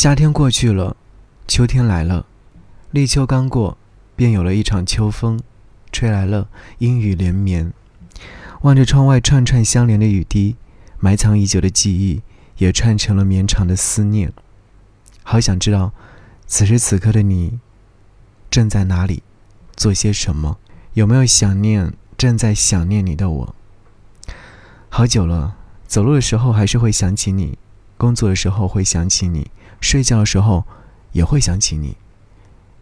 [0.00, 0.96] 夏天过去了，
[1.48, 2.24] 秋天来了，
[2.92, 3.76] 立秋刚过，
[4.14, 5.40] 便有了一场秋风，
[5.90, 7.72] 吹来了阴雨连绵。
[8.60, 10.54] 望着窗外串串相连的雨滴，
[11.00, 12.22] 埋藏已久的记忆
[12.58, 14.32] 也串成了绵长的思念。
[15.24, 15.90] 好想知道，
[16.46, 17.58] 此时此刻的你
[18.48, 19.24] 正在哪里，
[19.74, 20.58] 做些什么？
[20.92, 23.54] 有没有想念正在想念你的我？
[24.88, 25.56] 好久了，
[25.88, 27.58] 走路的时候还是会想起你，
[27.98, 29.50] 工作的时候会想起你。
[29.80, 30.64] 睡觉的时候
[31.12, 31.96] 也会想起你。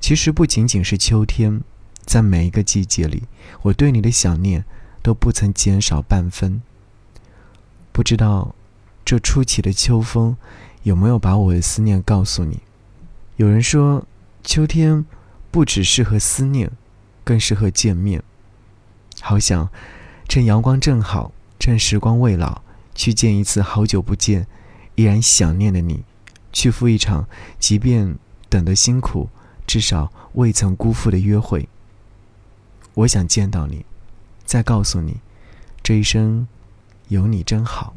[0.00, 1.62] 其实不仅仅是秋天，
[2.04, 3.22] 在每一个季节里，
[3.62, 4.64] 我对你的想念
[5.02, 6.60] 都不曾减少半分。
[7.90, 8.54] 不知道
[9.04, 10.36] 这初起的秋风
[10.82, 12.60] 有没有把我的思念告诉你？
[13.36, 14.06] 有人说，
[14.42, 15.04] 秋天
[15.50, 16.70] 不只适合思念，
[17.24, 18.22] 更适合见面。
[19.20, 19.68] 好想
[20.28, 22.62] 趁阳光正好，趁时光未老，
[22.94, 24.46] 去见一次好久不见，
[24.94, 26.04] 依然想念的你。
[26.52, 28.16] 去赴一场，即便
[28.48, 29.28] 等得辛苦，
[29.66, 31.68] 至少未曾辜负的约会。
[32.94, 33.84] 我想见到你，
[34.44, 35.16] 再告诉你，
[35.82, 36.46] 这一生
[37.08, 37.96] 有你真好。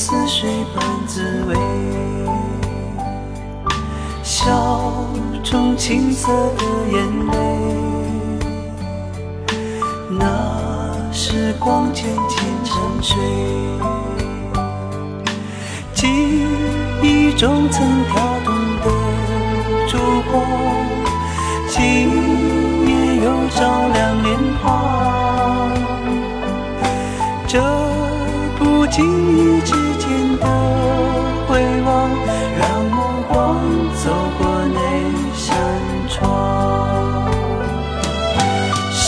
[0.00, 1.54] 似水般滋味，
[4.22, 5.04] 笑
[5.44, 7.34] 中青涩的眼泪，
[10.18, 10.24] 那
[11.12, 13.18] 时光渐渐沉睡，
[15.92, 16.08] 记
[17.02, 18.86] 忆中曾跳动的
[19.86, 19.98] 烛
[20.32, 20.42] 光，
[21.68, 21.78] 今
[22.88, 22.90] 夜
[23.22, 23.60] 又照
[23.92, 25.70] 亮脸庞，
[27.46, 27.60] 这
[28.90, 30.10] 记忆之间。
[30.38, 30.46] 的
[31.46, 32.10] 回望，
[32.58, 32.96] 让目
[33.28, 33.60] 光
[34.02, 34.40] 走过
[34.72, 34.78] 那
[35.34, 35.46] 扇
[36.08, 36.18] 窗。
[38.92, 39.02] 生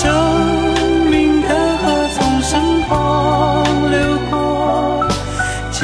[1.11, 1.49] 命的
[1.79, 2.91] 河从身旁
[3.91, 3.97] 流
[4.31, 5.07] 过，
[5.71, 5.81] 将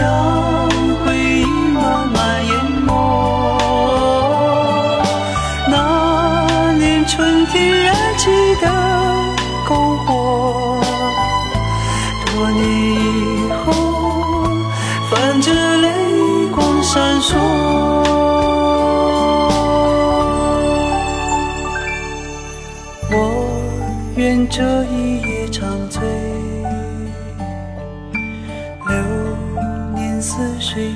[1.04, 2.52] 回忆慢慢淹
[2.84, 2.90] 没。
[5.68, 8.66] 那年春天燃起的
[9.66, 10.80] 篝火，
[12.26, 13.37] 多年以
[24.50, 26.00] 这一夜长醉
[28.88, 29.36] 流
[29.94, 30.94] 年似水